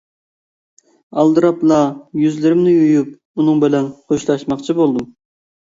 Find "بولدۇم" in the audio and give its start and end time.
4.83-5.07